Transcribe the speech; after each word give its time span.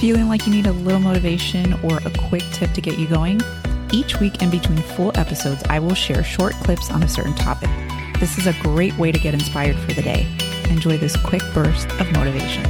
Feeling 0.00 0.28
like 0.28 0.46
you 0.46 0.52
need 0.52 0.66
a 0.66 0.72
little 0.72 1.00
motivation 1.00 1.72
or 1.74 1.98
a 1.98 2.10
quick 2.28 2.42
tip 2.52 2.72
to 2.72 2.80
get 2.80 2.98
you 2.98 3.06
going? 3.06 3.40
Each 3.92 4.18
week 4.18 4.42
in 4.42 4.50
between 4.50 4.78
full 4.78 5.16
episodes, 5.16 5.62
I 5.70 5.78
will 5.78 5.94
share 5.94 6.22
short 6.24 6.52
clips 6.54 6.90
on 6.90 7.02
a 7.04 7.08
certain 7.08 7.34
topic. 7.34 7.70
This 8.18 8.36
is 8.36 8.46
a 8.46 8.52
great 8.60 8.98
way 8.98 9.12
to 9.12 9.18
get 9.18 9.34
inspired 9.34 9.76
for 9.76 9.92
the 9.94 10.02
day. 10.02 10.26
Enjoy 10.68 10.98
this 10.98 11.16
quick 11.16 11.42
burst 11.54 11.88
of 12.00 12.12
motivation. 12.12 12.64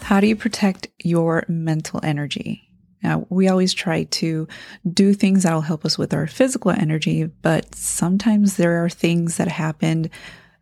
How 0.00 0.20
do 0.20 0.26
you 0.26 0.34
protect 0.34 0.88
your 1.04 1.44
mental 1.48 2.00
energy? 2.02 2.70
Now, 3.02 3.26
we 3.28 3.48
always 3.48 3.74
try 3.74 4.04
to 4.04 4.48
do 4.90 5.12
things 5.12 5.42
that'll 5.42 5.60
help 5.60 5.84
us 5.84 5.98
with 5.98 6.14
our 6.14 6.26
physical 6.26 6.70
energy, 6.70 7.24
but 7.24 7.74
sometimes 7.74 8.56
there 8.56 8.82
are 8.84 8.88
things 8.88 9.36
that 9.36 9.48
happen 9.48 10.10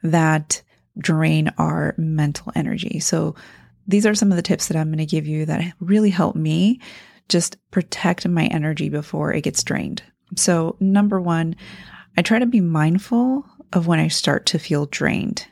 that 0.02 0.62
drain 0.98 1.52
our 1.58 1.94
mental 1.96 2.52
energy. 2.54 2.98
So, 3.00 3.34
these 3.86 4.06
are 4.06 4.14
some 4.14 4.30
of 4.30 4.36
the 4.36 4.42
tips 4.42 4.68
that 4.68 4.76
I'm 4.76 4.88
going 4.88 4.98
to 4.98 5.06
give 5.06 5.26
you 5.26 5.46
that 5.46 5.74
really 5.80 6.10
help 6.10 6.36
me 6.36 6.80
just 7.28 7.56
protect 7.70 8.26
my 8.28 8.46
energy 8.46 8.88
before 8.88 9.32
it 9.32 9.42
gets 9.42 9.62
drained. 9.62 10.02
So, 10.36 10.76
number 10.80 11.20
one, 11.20 11.56
I 12.16 12.22
try 12.22 12.38
to 12.38 12.46
be 12.46 12.60
mindful 12.60 13.44
of 13.72 13.86
when 13.86 13.98
I 13.98 14.08
start 14.08 14.46
to 14.46 14.58
feel 14.58 14.86
drained. 14.86 15.46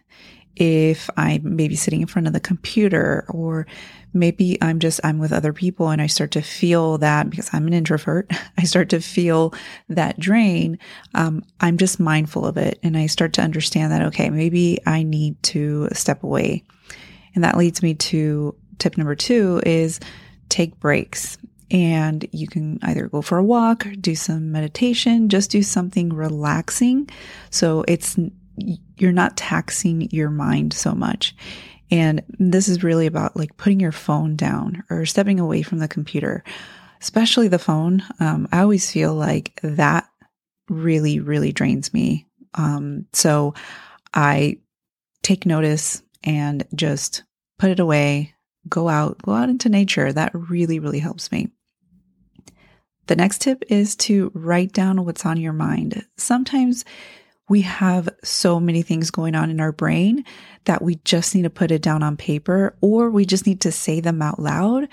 If 0.55 1.09
I'm 1.17 1.57
maybe 1.57 1.77
sitting 1.77 2.03
in 2.03 2.07
front 2.07 2.27
of 2.27 2.35
the 2.35 2.41
computer 2.41 3.25
or 3.29 3.67
maybe 4.13 4.59
I'm 4.61 4.81
just, 4.81 5.01
I'm 5.03 5.19
with 5.19 5.33
other 5.33 5.55
people 5.55 5.89
and 5.89 6.03
I 6.03 6.07
start 6.07 6.33
to 6.33 6.43
feel 6.43 6.99
that 6.99 7.31
because 7.31 7.49
I'm 7.55 7.67
an 7.67 7.73
introvert, 7.73 8.31
I 8.59 8.65
start 8.65 8.91
to 8.91 9.01
feel 9.01 9.55
that 9.89 10.19
drain. 10.19 10.79
Um, 11.15 11.43
I'm 11.61 11.79
just 11.79 11.99
mindful 11.99 12.45
of 12.45 12.59
it 12.59 12.79
and 12.83 12.97
I 12.97 13.07
start 13.07 13.33
to 13.35 13.43
understand 13.43 13.93
that, 13.93 14.03
okay, 14.03 14.29
maybe 14.29 14.79
I 14.85 15.03
need 15.03 15.43
to 15.45 15.89
step 15.93 16.23
away. 16.23 16.65
And 17.35 17.45
that 17.45 17.57
leads 17.57 17.83
me 17.83 17.95
to 17.95 18.55
tip 18.79 18.97
number 18.97 19.15
two 19.15 19.61
is 19.65 20.01
take 20.49 20.79
breaks. 20.79 21.39
And 21.71 22.27
you 22.33 22.47
can 22.47 22.79
either 22.83 23.09
go 23.09 23.23
for 23.23 23.39
a 23.39 23.45
walk, 23.45 23.87
do 24.01 24.15
some 24.15 24.53
meditation, 24.53 25.31
just 25.31 25.51
do 25.51 25.63
something 25.63 26.13
relaxing. 26.13 27.09
So 27.51 27.85
it's, 27.89 28.19
you're 28.99 29.13
not 29.13 29.39
taxing 29.39 30.11
your 30.11 30.29
mind 30.29 30.75
so 30.75 30.93
much. 30.93 31.35
And 31.91 32.23
this 32.39 32.69
is 32.69 32.83
really 32.83 33.07
about 33.07 33.37
like 33.37 33.57
putting 33.57 33.81
your 33.81 33.93
phone 33.93 34.37
down 34.37 34.83
or 34.91 35.07
stepping 35.07 35.41
away 35.41 35.63
from 35.63 35.79
the 35.79 35.89
computer, 35.89 36.45
especially 37.01 37.49
the 37.49 37.59
phone. 37.59 38.03
Um, 38.21 38.49
I 38.53 38.61
always 38.61 38.91
feel 38.91 39.15
like 39.15 39.59
that 39.63 40.07
really, 40.69 41.21
really 41.21 41.53
drains 41.53 41.93
me. 41.95 42.27
Um, 42.55 43.07
so 43.13 43.55
I 44.13 44.59
take 45.23 45.47
notice 45.47 46.03
and 46.25 46.67
just 46.75 47.23
put 47.59 47.71
it 47.71 47.81
away, 47.81 48.35
go 48.69 48.89
out, 48.89 49.21
go 49.23 49.33
out 49.33 49.49
into 49.49 49.69
nature. 49.69 50.13
That 50.13 50.33
really, 50.35 50.79
really 50.79 50.99
helps 50.99 51.31
me. 51.33 51.49
The 53.07 53.17
next 53.17 53.43
tip 53.43 53.63
is 53.69 53.97
to 53.97 54.31
write 54.35 54.73
down 54.73 55.05
what's 55.05 55.27
on 55.27 55.37
your 55.37 55.53
mind. 55.53 56.07
Sometimes 56.17 56.85
we 57.49 57.63
have 57.63 58.09
so 58.23 58.61
many 58.61 58.83
things 58.83 59.11
going 59.11 59.35
on 59.35 59.51
in 59.51 59.61
our 59.61 59.73
brain 59.73 60.25
that 60.65 60.83
we 60.83 60.97
just 61.05 61.35
need 61.35 61.43
to 61.43 61.51
put 61.51 61.71
it 61.71 61.83
down 61.83 62.03
on 62.03 62.17
paper 62.17 62.77
or 62.81 63.11
we 63.11 63.27
just 63.27 63.47
need 63.47 63.61
to 63.63 63.73
say 63.73 64.01
them 64.01 64.23
out 64.23 64.39
loud. 64.39 64.89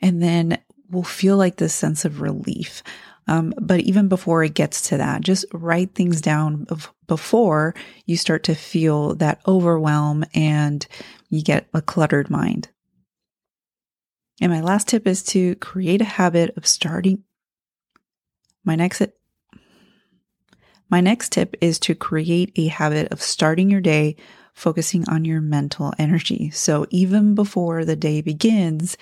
And 0.00 0.22
then 0.22 0.58
we'll 0.90 1.02
feel 1.02 1.36
like 1.36 1.56
this 1.56 1.74
sense 1.74 2.04
of 2.04 2.20
relief. 2.20 2.82
Um, 3.28 3.54
but 3.60 3.80
even 3.80 4.08
before 4.08 4.42
it 4.42 4.54
gets 4.54 4.88
to 4.88 4.96
that, 4.96 5.22
just 5.22 5.44
write 5.52 5.94
things 5.94 6.20
down 6.20 6.66
before 7.06 7.74
you 8.06 8.16
start 8.16 8.44
to 8.44 8.54
feel 8.54 9.14
that 9.16 9.40
overwhelm 9.46 10.24
and 10.34 10.86
you 11.28 11.42
get 11.42 11.68
a 11.72 11.82
cluttered 11.82 12.30
mind. 12.30 12.68
And 14.40 14.50
my 14.50 14.60
last 14.60 14.88
tip 14.88 15.06
is 15.06 15.22
to 15.24 15.54
create 15.56 16.00
a 16.00 16.04
habit 16.04 16.54
of 16.56 16.66
starting 16.66 17.22
my 18.64 18.74
next 18.74 19.02
my 20.90 21.00
next 21.00 21.32
tip 21.32 21.54
is 21.60 21.78
to 21.80 21.94
create 21.94 22.52
a 22.56 22.66
habit 22.66 23.12
of 23.12 23.22
starting 23.22 23.70
your 23.70 23.80
day 23.80 24.16
focusing 24.54 25.08
on 25.08 25.24
your 25.24 25.40
mental 25.40 25.94
energy. 25.98 26.50
So 26.50 26.86
even 26.90 27.34
before 27.36 27.84
the 27.84 27.94
day 27.94 28.20
begins, 28.20 28.96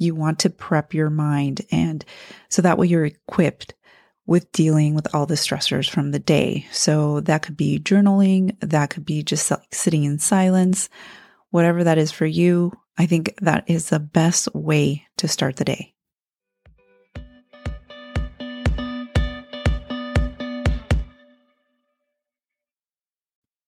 you 0.00 0.14
want 0.14 0.40
to 0.40 0.50
prep 0.50 0.94
your 0.94 1.10
mind 1.10 1.60
and 1.70 2.04
so 2.48 2.62
that 2.62 2.78
way 2.78 2.86
you're 2.86 3.04
equipped 3.04 3.74
with 4.26 4.50
dealing 4.52 4.94
with 4.94 5.12
all 5.12 5.26
the 5.26 5.34
stressors 5.34 5.90
from 5.90 6.12
the 6.12 6.18
day. 6.20 6.64
So 6.70 7.20
that 7.22 7.42
could 7.42 7.56
be 7.56 7.80
journaling, 7.80 8.56
that 8.60 8.90
could 8.90 9.04
be 9.04 9.24
just 9.24 9.50
like 9.50 9.74
sitting 9.74 10.04
in 10.04 10.20
silence, 10.20 10.88
whatever 11.50 11.82
that 11.84 11.98
is 11.98 12.12
for 12.12 12.26
you. 12.26 12.72
I 12.96 13.06
think 13.06 13.34
that 13.40 13.64
is 13.66 13.88
the 13.88 13.98
best 13.98 14.54
way 14.54 15.04
to 15.16 15.26
start 15.26 15.56
the 15.56 15.64
day. 15.64 15.94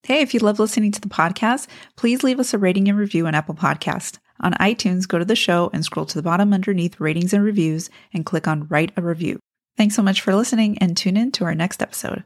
Hey, 0.05 0.21
if 0.21 0.35
you 0.35 0.41
love 0.41 0.59
listening 0.59 0.93
to 0.93 1.01
the 1.01 1.09
podcast, 1.09 1.69
please 1.97 2.23
leave 2.23 2.39
us 2.39 2.53
a 2.53 2.59
rating 2.59 2.89
and 2.89 2.99
review 2.99 3.27
on 3.27 3.35
Apple 3.35 3.55
Podcast. 3.55 4.19
On 4.43 4.53
iTunes, 4.55 5.07
go 5.07 5.19
to 5.19 5.25
the 5.25 5.37
show 5.37 5.71
and 5.73 5.85
scroll 5.85 6.07
to 6.07 6.19
the 6.19 6.23
bottom 6.23 6.53
underneath 6.53 7.01
ratings 7.01 7.33
and 7.33 7.45
reviews 7.45 7.91
and 8.13 8.27
click 8.27 8.49
on 8.49 8.67
write 8.69 8.93
a 8.97 9.03
review. 9.03 9.39
Thanks 9.77 9.95
so 9.95 10.03
much 10.03 10.21
for 10.21 10.35
listening 10.35 10.79
and 10.79 10.97
tune 10.97 11.17
in 11.17 11.33
to 11.33 11.45
our 11.45 11.55
next 11.55 11.83
episode. 11.83 12.25